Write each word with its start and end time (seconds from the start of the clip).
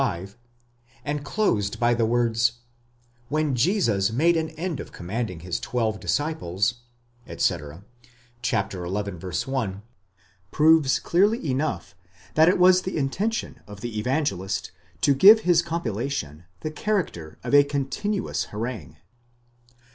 5); 0.01 0.35
and 1.05 1.23
closed 1.23 1.79
by 1.79 1.93
the 1.93 2.07
words: 2.07 2.53
when 3.29 3.53
Jesus 3.53 4.11
made 4.11 4.35
an 4.35 4.49
end 4.57 4.79
of 4.79 4.91
commanding 4.91 5.41
his 5.41 5.59
twelve 5.59 5.99
disciples, 5.99 6.79
etc. 7.27 7.83
(xi. 8.41 8.55
1); 8.57 9.81
proves 10.49 10.97
clearly 10.97 11.47
enough 11.51 11.93
that 12.33 12.49
it 12.49 12.57
was 12.57 12.81
the 12.81 12.97
intention 12.97 13.59
of 13.67 13.81
the 13.81 13.95
Evangelist 13.99 14.71
to 15.01 15.13
give 15.13 15.41
his 15.41 15.61
compilation 15.61 16.45
the 16.61 16.71
character 16.71 17.37
of 17.43 17.53
a 17.53 17.63
continuous 17.63 18.45
harangue. 18.45 18.97